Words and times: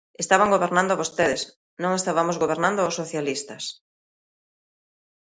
Estaban 0.23 0.53
gobernando 0.55 0.99
vostedes, 1.01 1.41
non 1.81 1.91
estabamos 1.99 2.39
gobernando 2.43 2.81
os 2.89 2.97
socialistas. 3.01 3.63